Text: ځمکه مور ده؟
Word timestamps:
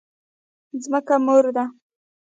ځمکه 0.83 1.15
مور 1.25 1.45
ده؟ 1.55 1.65